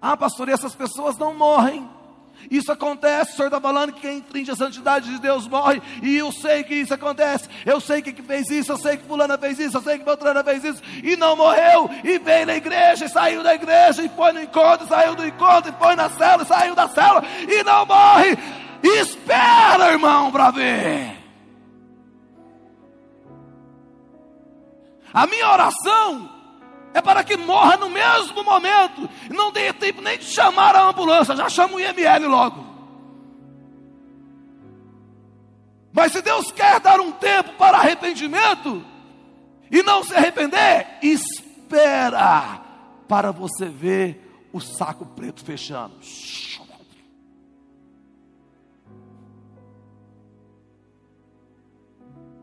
[0.00, 1.86] Ah, pastor, e essas pessoas não morrem.
[2.50, 6.16] Isso acontece, o senhor está falando que quem infringe a santidade de Deus morre, e
[6.16, 9.58] eu sei que isso acontece, eu sei que, fez isso, eu sei que fulana fez
[9.58, 13.08] isso, eu sei que Beltrana fez isso, e não morreu, e veio na igreja, e
[13.10, 16.42] saiu da igreja, e foi no encontro, e saiu do encontro, e foi na cela,
[16.42, 18.38] e saiu da cela, e não morre.
[18.82, 21.19] Espera, irmão, para ver.
[25.12, 26.30] A minha oração
[26.94, 29.08] é para que morra no mesmo momento.
[29.30, 32.70] Não dê tempo nem de chamar a ambulância, já chama o IML logo.
[35.92, 38.84] Mas se Deus quer dar um tempo para arrependimento
[39.70, 42.60] e não se arrepender, espera
[43.08, 45.94] para você ver o saco preto fechando.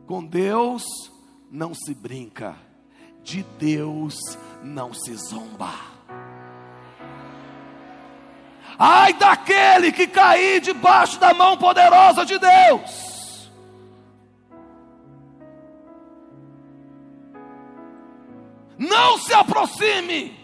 [0.06, 0.84] Com Deus
[1.52, 2.56] não se brinca
[3.24, 4.16] de Deus
[4.64, 5.74] não se zomba.
[8.80, 13.52] Ai daquele que cair debaixo da mão poderosa de Deus.
[18.78, 20.38] Não se aproxime.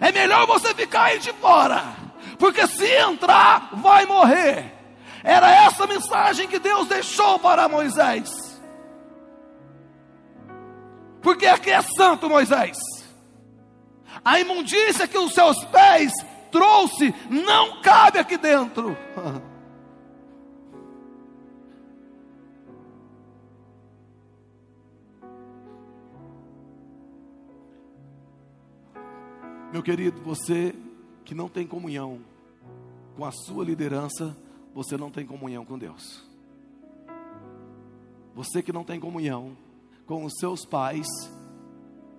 [0.00, 1.82] É melhor você ficar aí de fora,
[2.38, 4.72] porque se entrar, vai morrer.
[5.22, 8.51] Era essa mensagem que Deus deixou para Moisés.
[11.22, 12.76] Porque aqui é santo, Moisés.
[14.24, 16.12] A imundícia que os seus pés
[16.50, 18.96] trouxe não cabe aqui dentro.
[29.72, 30.74] Meu querido, você
[31.24, 32.20] que não tem comunhão
[33.16, 34.36] com a sua liderança,
[34.74, 36.22] você não tem comunhão com Deus.
[38.34, 39.56] Você que não tem comunhão
[40.06, 41.06] com os seus pais,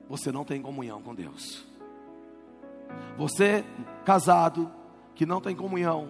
[0.08, 1.66] você não tem comunhão com Deus.
[3.18, 3.64] Você,
[4.06, 4.72] casado,
[5.16, 6.10] que não tem comunhão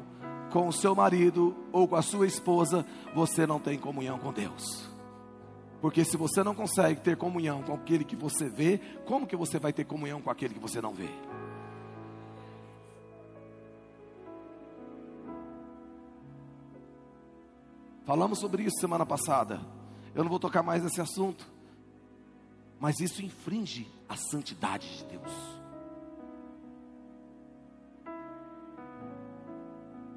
[0.51, 4.89] com o seu marido ou com a sua esposa, você não tem comunhão com Deus.
[5.81, 9.59] Porque se você não consegue ter comunhão com aquele que você vê, como que você
[9.59, 11.09] vai ter comunhão com aquele que você não vê?
[18.05, 19.59] Falamos sobre isso semana passada.
[20.13, 21.53] Eu não vou tocar mais nesse assunto
[22.79, 25.31] mas isso infringe a santidade de Deus.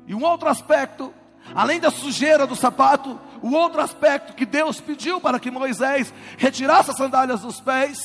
[0.07, 1.12] E um outro aspecto,
[1.55, 6.90] além da sujeira do sapato, o outro aspecto que Deus pediu para que Moisés retirasse
[6.90, 7.99] as sandálias dos pés,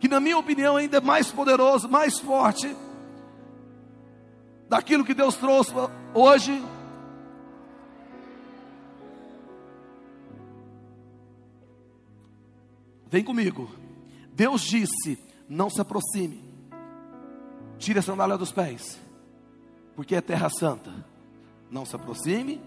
[0.00, 2.74] que na minha opinião ainda é mais poderoso, mais forte,
[4.68, 5.72] daquilo que Deus trouxe
[6.14, 6.62] hoje,
[13.10, 13.70] Vem comigo.
[14.32, 15.18] Deus disse:
[15.48, 16.48] Não se aproxime.
[17.78, 18.98] Tire a sandália dos pés,
[19.94, 20.92] porque é terra santa.
[21.70, 22.60] Não se aproxime,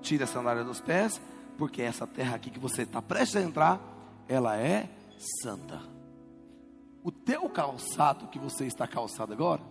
[0.00, 1.20] tire a sandália dos pés,
[1.56, 3.80] porque essa terra aqui que você está prestes a entrar,
[4.28, 4.88] ela é
[5.42, 5.80] santa.
[7.02, 9.62] O teu calçado que você está calçado agora,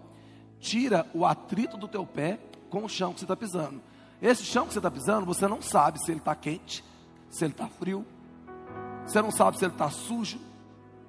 [0.59, 3.81] tira o atrito do teu pé com o chão que você está pisando.
[4.21, 6.83] Esse chão que você está pisando, você não sabe se ele está quente,
[7.29, 8.05] se ele está frio,
[9.05, 10.39] você não sabe se ele está sujo,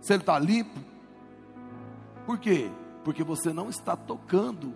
[0.01, 0.79] se ele está limpo.
[2.25, 2.71] Por quê?
[3.05, 4.75] Porque você não está tocando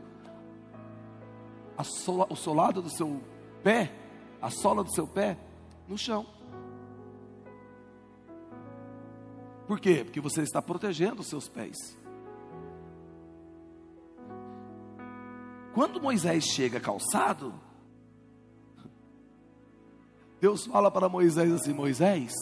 [1.84, 3.22] sola, o solado do seu
[3.62, 3.92] pé,
[4.40, 5.38] a sola do seu pé,
[5.88, 6.26] no chão.
[9.66, 10.02] Por quê?
[10.04, 11.76] Porque você está protegendo os seus pés.
[15.72, 17.54] Quando Moisés chega calçado,
[20.40, 22.32] Deus fala para Moisés assim: Moisés,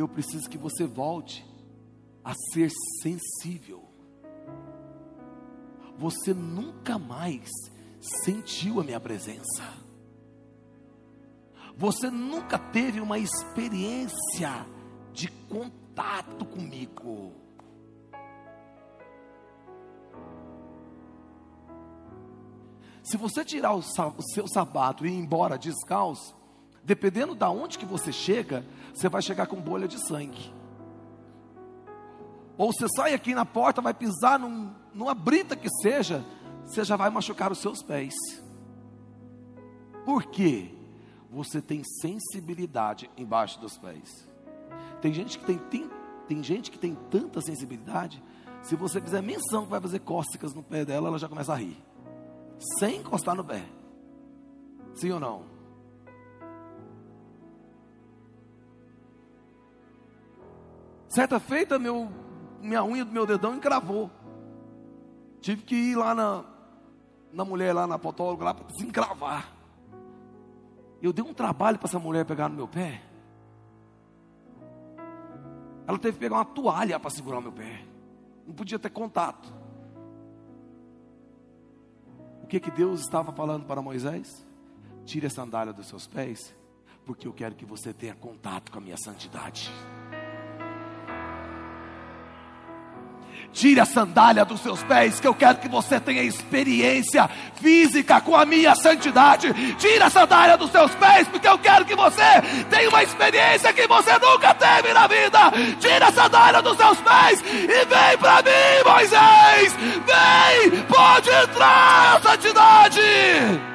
[0.00, 1.46] eu preciso que você volte
[2.24, 2.70] a ser
[3.02, 3.84] sensível.
[5.98, 7.48] Você nunca mais
[8.24, 9.78] sentiu a minha presença.
[11.76, 14.66] você nunca teve uma experiência
[15.14, 17.32] de contato comigo.
[23.02, 26.39] Se você tirar o, seu sapato e ir embora descalço,
[26.84, 28.64] dependendo da onde que você chega,
[28.94, 30.52] você vai chegar com bolha de sangue.
[32.56, 36.24] Ou você sai aqui na porta, vai pisar num, numa brita que seja,
[36.64, 38.14] você já vai machucar os seus pés.
[40.04, 40.74] Por quê?
[41.30, 44.28] Você tem sensibilidade embaixo dos pés.
[45.00, 45.90] Tem gente que tem, tem,
[46.28, 48.22] tem gente que tem tanta sensibilidade,
[48.62, 51.56] se você fizer menção que vai fazer cócegas no pé dela, ela já começa a
[51.56, 51.82] rir.
[52.78, 53.64] Sem encostar no pé.
[54.94, 55.59] Sim ou não?
[61.10, 62.08] Certa feita, meu,
[62.62, 64.08] minha unha do meu dedão encravou.
[65.40, 66.44] Tive que ir lá na,
[67.32, 69.52] na mulher, lá na potóloga, lá para desencravar.
[71.02, 73.02] Eu dei um trabalho para essa mulher pegar no meu pé.
[75.84, 77.84] Ela teve que pegar uma toalha para segurar o meu pé.
[78.46, 79.52] Não podia ter contato.
[82.44, 84.46] O que que Deus estava falando para Moisés?
[85.04, 86.54] Tire a sandália dos seus pés,
[87.04, 89.72] porque eu quero que você tenha contato com a minha santidade.
[93.52, 97.28] Tire a sandália dos seus pés, que eu quero que você tenha experiência
[97.60, 99.52] física com a minha santidade.
[99.74, 102.22] Tire a sandália dos seus pés, porque eu quero que você
[102.70, 105.50] tenha uma experiência que você nunca teve na vida.
[105.80, 109.76] Tire a sandália dos seus pés e vem para mim, Moisés.
[110.06, 113.69] Vem, pode entrar santidade.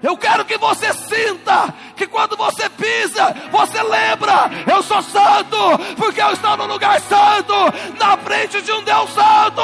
[0.00, 5.56] Eu quero que você sinta que quando você pisa, você lembra: eu sou santo,
[5.96, 7.54] porque eu estou no lugar santo,
[7.98, 9.62] na frente de um Deus santo.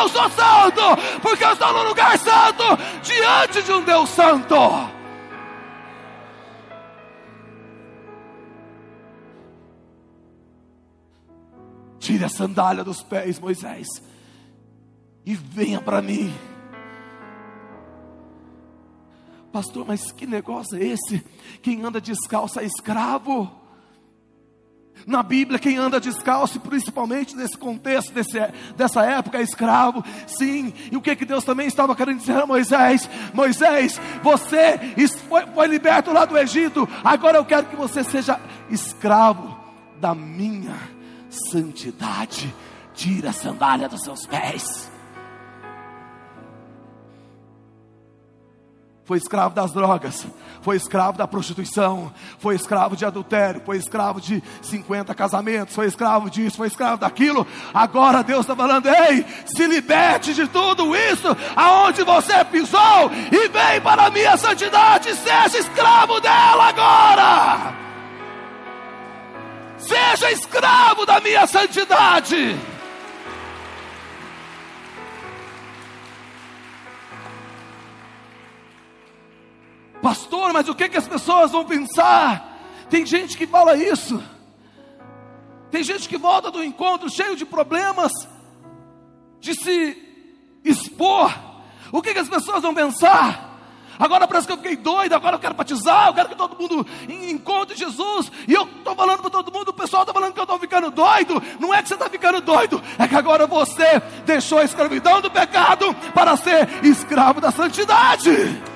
[0.00, 2.64] Eu sou santo, porque eu estou no lugar santo,
[3.02, 4.56] diante de um Deus santo.
[11.98, 13.88] Tire a sandália dos pés, Moisés,
[15.24, 16.32] e venha para mim.
[19.56, 21.24] Pastor, mas que negócio é esse?
[21.62, 23.50] Quem anda descalço é escravo.
[25.06, 28.38] Na Bíblia, quem anda descalço, principalmente nesse contexto desse,
[28.76, 30.04] dessa época, é escravo.
[30.26, 33.08] Sim, e o que, que Deus também estava querendo dizer a Moisés?
[33.32, 34.78] Moisés, você
[35.26, 38.38] foi, foi liberto lá do Egito, agora eu quero que você seja
[38.68, 39.58] escravo
[39.98, 40.76] da minha
[41.50, 42.54] santidade.
[42.92, 44.94] Tira a sandália dos seus pés.
[49.06, 50.26] Foi escravo das drogas,
[50.60, 56.28] foi escravo da prostituição, foi escravo de adultério, foi escravo de 50 casamentos, foi escravo
[56.28, 57.46] disso, foi escravo daquilo.
[57.72, 63.80] Agora Deus está falando: ei, se liberte de tudo isso, aonde você pisou, e vem
[63.80, 67.74] para a minha santidade, seja escravo dela agora.
[69.78, 72.75] Seja escravo da minha santidade.
[80.06, 82.56] Pastor, mas o que, que as pessoas vão pensar?
[82.88, 84.22] Tem gente que fala isso.
[85.68, 88.12] Tem gente que volta do encontro cheio de problemas,
[89.40, 90.00] de se
[90.64, 91.36] expor.
[91.90, 93.58] O que, que as pessoas vão pensar?
[93.98, 96.86] Agora parece que eu fiquei doido, agora eu quero batizar, eu quero que todo mundo
[97.08, 98.30] encontre Jesus.
[98.46, 100.88] E eu estou falando para todo mundo, o pessoal está falando que eu estou ficando
[100.92, 101.42] doido.
[101.58, 105.32] Não é que você está ficando doido, é que agora você deixou a escravidão do
[105.32, 108.75] pecado para ser escravo da santidade.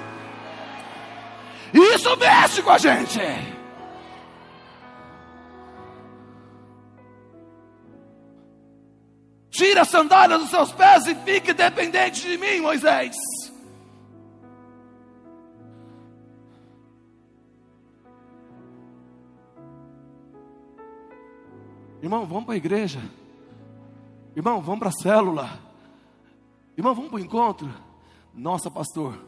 [1.73, 3.21] Isso mexe com a gente.
[9.51, 13.15] Tira a sandália dos seus pés e fique dependente de mim, Moisés.
[22.03, 23.01] Irmão, vamos para a igreja.
[24.35, 25.51] Irmão, vamos para a célula.
[26.77, 27.71] Irmão, vamos para o encontro.
[28.33, 29.19] Nossa, pastor,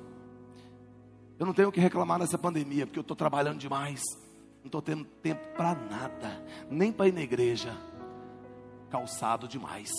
[1.42, 4.00] eu não tenho o que reclamar nessa pandemia, porque eu estou trabalhando demais.
[4.60, 6.40] Não estou tendo tempo para nada,
[6.70, 7.76] nem para ir na igreja.
[8.88, 9.90] Calçado demais.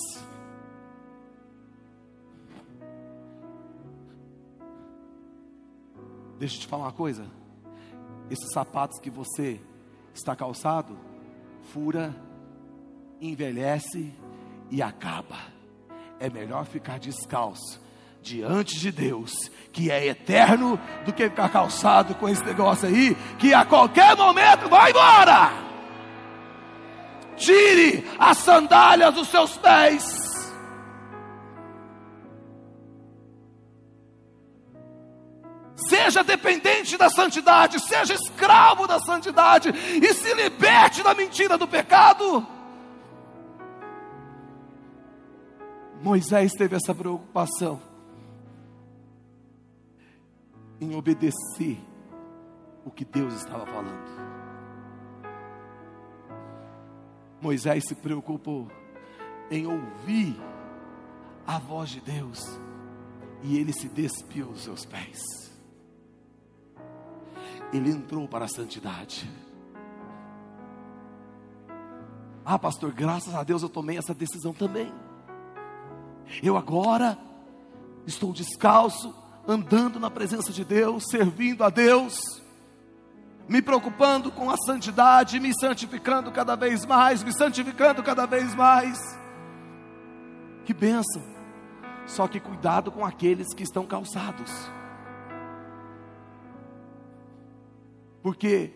[6.40, 7.28] Deixa eu te falar uma coisa.
[8.30, 9.60] Esses sapatos que você
[10.14, 10.98] está calçado,
[11.74, 12.16] fura,
[13.20, 14.14] envelhece
[14.72, 15.40] e acaba.
[16.22, 17.83] É melhor ficar descalço
[18.24, 23.54] diante de Deus, que é eterno, do que ficar calçado com esse negócio aí, que
[23.54, 25.52] a qualquer momento vai embora.
[27.36, 30.24] Tire as sandálias dos seus pés.
[35.90, 42.48] seja dependente da santidade, seja escravo da santidade e se liberte da mentira do pecado.
[46.02, 47.93] Moisés teve essa preocupação
[50.80, 51.80] em obedecer
[52.86, 54.24] o que Deus estava falando.
[57.42, 58.70] Moisés se preocupou
[59.52, 60.40] em ouvir
[61.46, 62.40] a voz de Deus
[63.42, 65.22] e ele se despiu dos seus pés.
[67.74, 69.30] Ele entrou para a santidade.
[72.46, 74.94] Ah, pastor, graças a Deus eu tomei essa decisão também.
[76.42, 77.18] Eu agora
[78.06, 79.14] estou descalço,
[79.48, 82.42] andando na presença de Deus, servindo a Deus,
[83.48, 88.98] me preocupando com a santidade, me santificando cada vez mais, me santificando cada vez mais.
[90.66, 91.22] Que bênção!
[92.06, 94.52] Só que cuidado com aqueles que estão calçados,
[98.22, 98.72] porque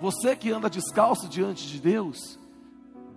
[0.00, 2.39] você que anda descalço diante de Deus,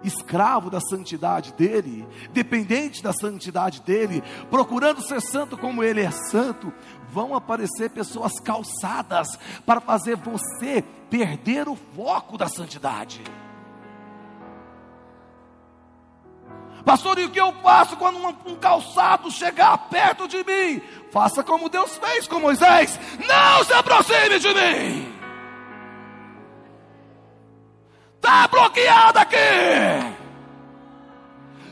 [0.04, 6.74] escravo da santidade dele, dependente da santidade dele, procurando ser santo como ele é santo,
[7.10, 9.28] vão aparecer pessoas calçadas
[9.66, 13.22] para fazer você perder o foco da santidade.
[16.86, 20.82] Pastor, e o que eu faço quando um, calçado chegar perto de mim?
[21.12, 25.23] Faça como Deus fez com Moisés: não se aproxime de mim.
[28.24, 30.16] Está bloqueado aqui.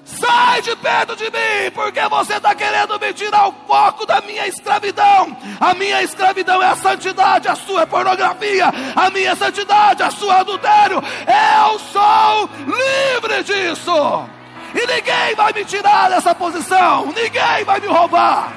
[0.03, 4.45] Sai de perto de mim, porque você está querendo me tirar o foco da minha
[4.47, 5.37] escravidão.
[5.61, 8.65] A minha escravidão é a santidade, a sua é pornografia.
[8.93, 11.01] A minha santidade, a sua é adultério.
[11.01, 14.29] Eu sou livre disso.
[14.75, 17.05] E ninguém vai me tirar dessa posição.
[17.05, 18.51] Ninguém vai me roubar.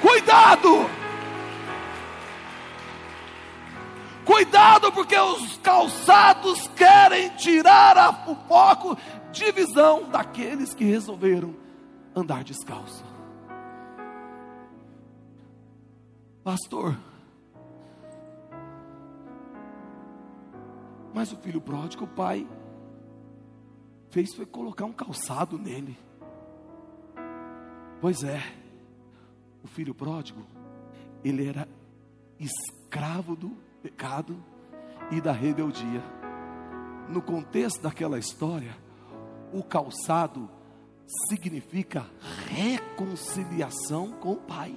[0.00, 0.97] Cuidado!
[4.28, 8.94] Cuidado, porque os calçados querem tirar o foco
[9.32, 11.56] de visão daqueles que resolveram
[12.14, 13.02] andar descalço.
[16.44, 16.94] Pastor,
[21.14, 22.46] mas o filho pródigo, o pai,
[24.10, 25.96] fez foi colocar um calçado nele.
[27.98, 28.42] Pois é,
[29.64, 30.46] o filho pródigo,
[31.24, 31.66] ele era
[32.38, 34.42] escravo do pecado
[35.10, 36.02] e da rebeldia.
[37.08, 38.76] No contexto daquela história,
[39.52, 40.50] o calçado
[41.28, 42.06] significa
[42.48, 44.74] reconciliação com o Pai.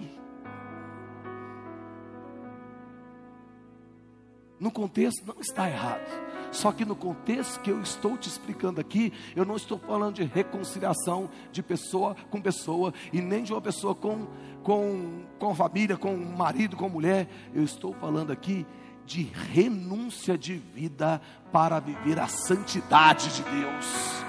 [4.59, 6.07] No contexto não está errado.
[6.51, 10.23] Só que no contexto que eu estou te explicando aqui, eu não estou falando de
[10.23, 14.27] reconciliação de pessoa com pessoa e nem de uma pessoa com
[14.61, 17.27] com com família, com marido, com mulher.
[17.55, 18.65] Eu estou falando aqui
[19.05, 21.21] de renúncia de vida
[21.51, 24.21] para viver a santidade de Deus.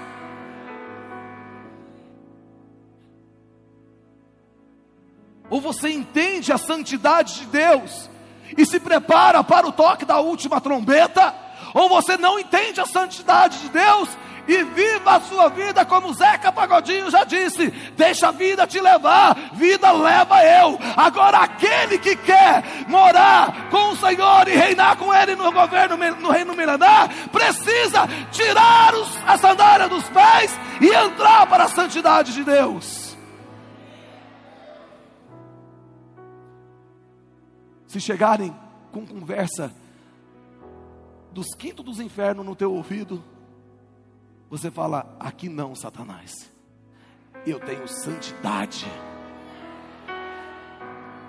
[5.49, 8.09] Ou você entende a santidade de Deus
[8.57, 11.33] e se prepara para o toque da última trombeta,
[11.73, 14.09] ou você não entende a santidade de Deus
[14.47, 19.35] e viva a sua vida como Zeca Pagodinho já disse: deixa a vida te levar,
[19.53, 20.77] vida leva eu.
[20.95, 26.31] Agora, aquele que quer morar com o Senhor e reinar com Ele no governo, no
[26.31, 32.43] reino milenar, precisa tirar os, a sandália dos pés e entrar para a santidade de
[32.43, 33.15] Deus.
[37.87, 38.53] Se chegarem
[38.91, 39.71] com conversa
[41.31, 43.23] dos quintos dos infernos no teu ouvido,
[44.53, 46.31] você fala: aqui não, Satanás.
[47.43, 48.85] Eu tenho santidade.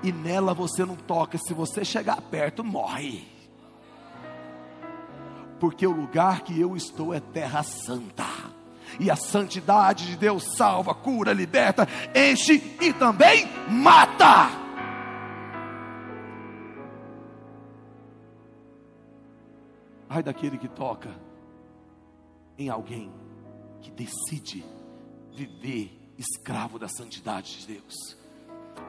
[0.02, 1.38] E nela você não toca.
[1.38, 3.26] Se você chegar perto, morre.
[5.58, 8.26] Porque o lugar que eu estou é terra santa.
[9.00, 14.50] E a santidade de Deus salva, cura, liberta, enche e também mata.
[20.10, 21.33] Ai daquele que toca
[22.58, 23.12] em alguém
[23.80, 24.64] que decide
[25.32, 28.16] viver escravo da santidade de Deus.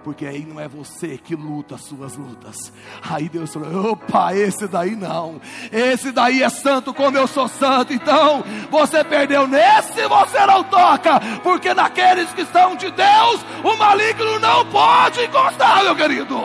[0.04, 2.72] Porque aí não é você que luta as suas lutas.
[3.10, 5.42] Aí Deus falou: opa, esse daí não.
[5.72, 7.92] Esse daí é santo como eu sou santo.
[7.92, 11.20] Então, você perdeu nesse, você não toca.
[11.42, 16.36] Porque naqueles que são de Deus, o maligno não pode encostar, meu querido.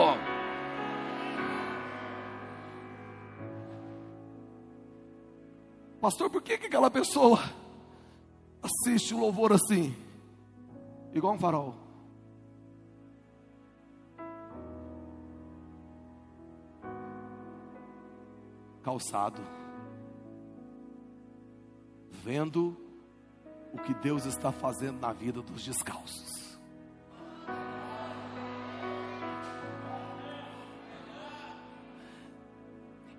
[6.01, 7.39] Pastor, por que, que aquela pessoa
[8.63, 9.95] assiste o louvor assim?
[11.13, 11.75] Igual um farol.
[18.81, 19.43] Calçado.
[22.09, 22.75] Vendo
[23.71, 26.57] o que Deus está fazendo na vida dos descalços.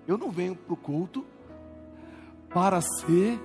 [0.05, 1.25] Eu não venho para o culto
[2.53, 3.39] para ser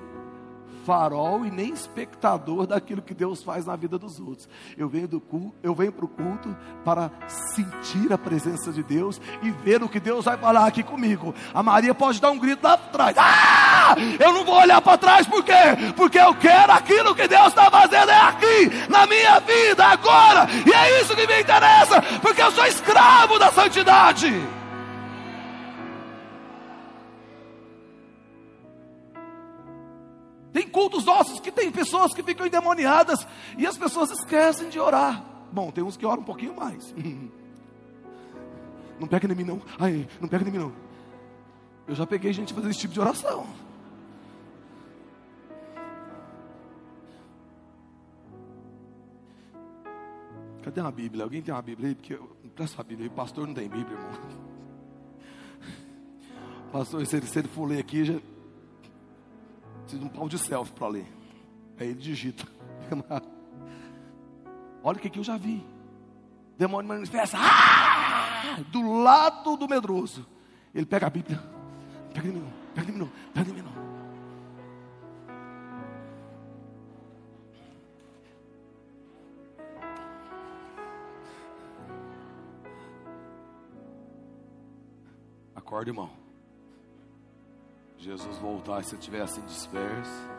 [0.88, 4.48] farol e nem espectador daquilo que Deus faz na vida dos outros.
[4.74, 7.10] Eu venho do culto, eu venho para o culto para
[7.54, 11.34] sentir a presença de Deus e ver o que Deus vai falar aqui comigo.
[11.52, 13.14] A Maria pode dar um grito lá atrás.
[13.18, 13.94] Ah!
[14.18, 15.52] Eu não vou olhar para trás por quê?
[15.94, 20.48] Porque eu quero aquilo que Deus está fazendo é aqui, na minha vida, agora.
[20.66, 24.57] E é isso que me interessa, porque eu sou escravo da santidade.
[30.68, 35.24] Cultos nossos que tem pessoas que ficam endemoniadas e as pessoas esquecem de orar.
[35.52, 36.94] Bom, tem uns que oram um pouquinho mais.
[38.98, 39.62] Não pega em mim não.
[39.78, 40.72] Ai, não pega em mim não.
[41.86, 43.46] Eu já peguei gente fazendo esse tipo de oração.
[50.62, 51.22] Cadê uma Bíblia?
[51.22, 51.94] Alguém tem uma Bíblia aí?
[51.94, 53.14] Porque eu presta a Bíblia aí.
[53.14, 54.20] Pastor não tem Bíblia, irmão.
[56.72, 58.20] Pastor, se ele, se ele for ler aqui, já
[59.88, 61.06] Precisa de um pau de selfie para ler.
[61.80, 62.46] Aí ele digita.
[64.84, 65.64] Olha o que, que eu já vi.
[66.58, 67.38] Demônio manifesta.
[67.40, 68.58] Ah!
[68.70, 70.26] Do lado do medroso.
[70.74, 71.42] Ele pega a Bíblia.
[72.12, 73.68] Pega de mim, pega de mim, pega de mim.
[85.56, 86.27] Acorda, irmão.
[88.08, 90.30] Jesus voltar, se eu estiver assim disperso.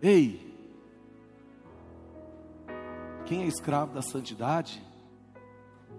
[0.00, 0.56] Ei,
[3.26, 4.80] quem é escravo da santidade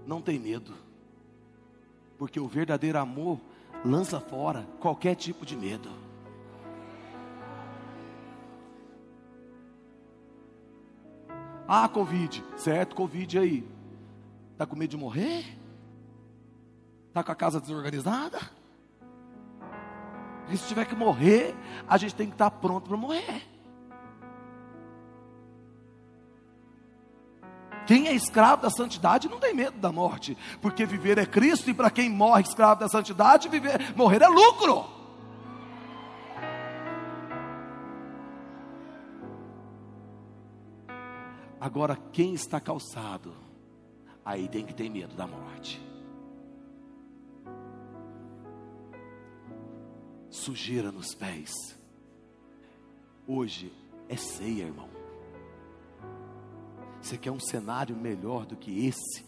[0.08, 0.74] não tem medo,
[2.18, 3.42] porque o verdadeiro amor
[3.84, 5.90] lança fora qualquer tipo de medo.
[11.68, 12.96] Ah, Covid, certo?
[12.96, 13.68] Covid aí.
[14.54, 15.59] Está com medo de morrer?
[17.10, 18.40] Está com a casa desorganizada?
[20.50, 21.56] E se tiver que morrer,
[21.88, 23.44] a gente tem que estar pronto para morrer.
[27.86, 31.74] Quem é escravo da santidade não tem medo da morte, porque viver é Cristo e
[31.74, 34.86] para quem morre escravo da santidade, viver, morrer é lucro.
[41.60, 43.34] Agora, quem está calçado,
[44.24, 45.82] aí tem que ter medo da morte.
[50.40, 51.52] Sujeira nos pés.
[53.28, 53.72] Hoje
[54.08, 54.90] é ceia, irmão.
[57.02, 59.26] Você quer um cenário melhor do que esse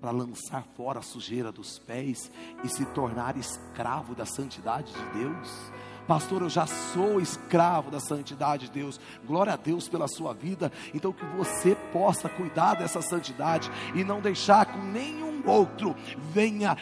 [0.00, 2.30] para lançar fora a sujeira dos pés
[2.64, 5.72] e se tornar escravo da santidade de Deus?
[6.06, 9.00] Pastor, eu já sou escravo da santidade de Deus.
[9.24, 10.72] Glória a Deus pela sua vida.
[10.92, 15.94] Então que você possa cuidar dessa santidade e não deixar com nenhum outro
[16.32, 16.76] venha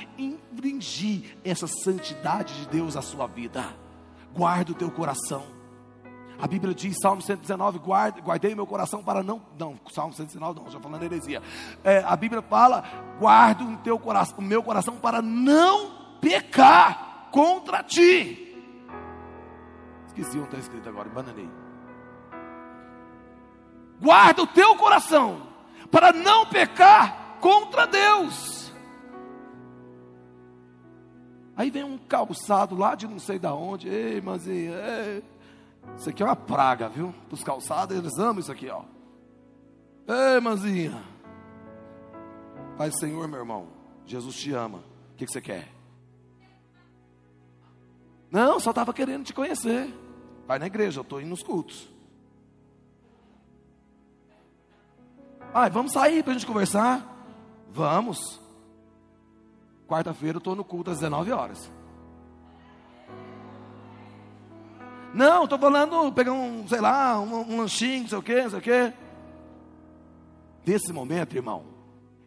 [0.67, 3.65] infringir essa santidade de Deus à sua vida.
[4.35, 5.45] Guarda o teu coração.
[6.41, 9.43] A Bíblia diz, Salmo 119, guarde, guardei meu coração para não.
[9.59, 11.43] Não, Salmo 119 não, já falando heresia.
[11.85, 12.83] É, a Bíblia fala,
[13.19, 18.47] guarda o, teu coração, o meu coração para não pecar contra ti.
[20.07, 21.49] Esqueci onde está escrito agora, bananei.
[24.01, 25.47] Guarda o teu coração
[25.91, 28.70] para não pecar contra Deus.
[31.61, 33.87] Aí vem um calçado lá de não sei da onde.
[33.87, 35.23] Ei, irmãzinha, ei.
[35.95, 37.15] isso aqui é uma praga, viu?
[37.31, 38.83] Os calçados, eles amam isso aqui, ó.
[40.09, 41.05] Ei, irmãzinha.
[42.79, 43.69] Pai Senhor, meu irmão,
[44.07, 44.79] Jesus te ama.
[45.13, 45.69] O que, que você quer?
[48.31, 49.95] Não, só estava querendo te conhecer.
[50.47, 51.91] Vai na igreja, eu estou indo nos cultos.
[55.53, 57.07] Ai, vamos sair para a gente conversar?
[57.71, 58.41] Vamos.
[59.91, 61.69] Quarta-feira eu estou no culto às 19 horas.
[65.13, 68.51] Não, estou falando, pegar um, sei lá, um, um lanchinho, não sei o quê, não
[68.51, 68.93] sei o quê.
[70.65, 71.65] Nesse momento, irmão,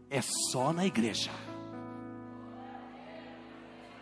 [0.10, 1.32] é só na igreja.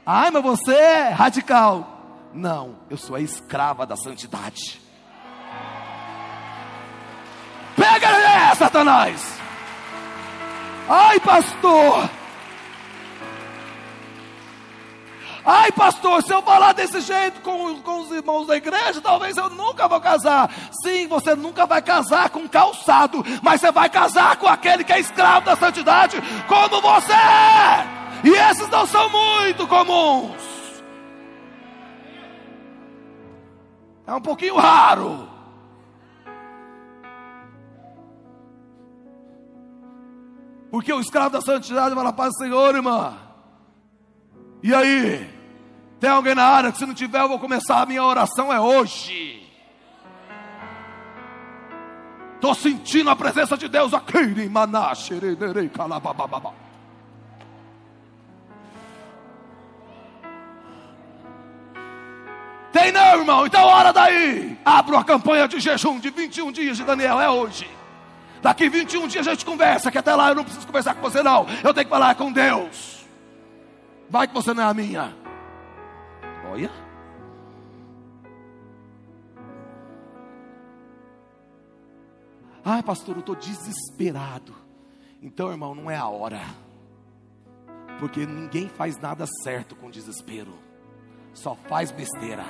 [0.04, 2.00] Ai, mas você é radical.
[2.34, 4.82] Não, eu sou a escrava da santidade.
[7.76, 9.40] Pega Satanás!
[10.90, 12.21] Ai, pastor!
[15.46, 19.50] Ai, pastor, se eu falar desse jeito com, com os irmãos da igreja, talvez eu
[19.50, 20.52] nunca vou casar.
[20.84, 25.00] Sim, você nunca vai casar com calçado, mas você vai casar com aquele que é
[25.00, 26.18] escravo da santidade,
[26.48, 28.02] como você é.
[28.24, 30.52] E esses não são muito comuns.
[34.06, 35.28] É um pouquinho raro.
[40.70, 43.18] Porque o escravo da santidade lá, paz Senhor, irmã.
[44.64, 45.31] E aí?
[46.02, 48.60] Tem alguém na área que se não tiver, eu vou começar a minha oração é
[48.60, 49.48] hoje.
[52.34, 54.34] Estou sentindo a presença de Deus aqui.
[62.72, 63.46] Tem não, irmão?
[63.46, 64.58] Então hora daí.
[64.66, 67.70] Abro a campanha de jejum de 21 dias de Daniel, é hoje.
[68.42, 71.22] Daqui 21 dias a gente conversa, que até lá eu não preciso conversar com você,
[71.22, 71.46] não.
[71.64, 73.06] Eu tenho que falar com Deus.
[74.10, 75.21] Vai que você não é a minha.
[82.64, 84.54] Ai, pastor, eu estou desesperado.
[85.22, 86.42] Então, irmão, não é a hora.
[88.00, 90.54] Porque ninguém faz nada certo com desespero.
[91.34, 92.46] Só faz besteira.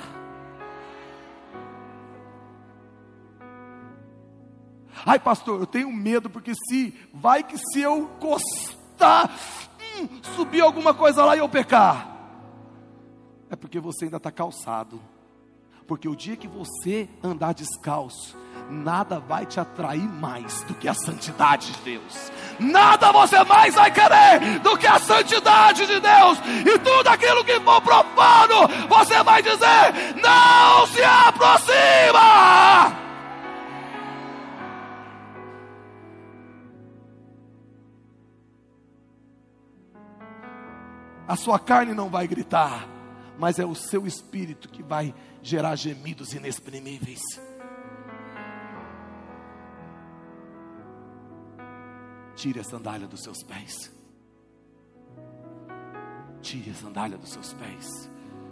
[5.04, 9.34] Ai, pastor, eu tenho medo porque se vai que se eu costar,
[9.98, 12.11] hum, subir alguma coisa lá e eu pecar.
[13.52, 14.98] É porque você ainda está calçado.
[15.86, 18.34] Porque o dia que você andar descalço,
[18.70, 22.32] nada vai te atrair mais do que a santidade de Deus.
[22.58, 26.38] Nada você mais vai querer do que a santidade de Deus.
[26.66, 33.02] E tudo aquilo que for profano, você vai dizer: não se aproxima.
[41.28, 42.88] A sua carne não vai gritar,
[43.38, 47.20] mas é o seu espírito que vai gerar gemidos inexprimíveis.
[52.34, 53.92] Tire a sandália dos seus pés.
[56.40, 58.10] Tire a sandália dos seus pés.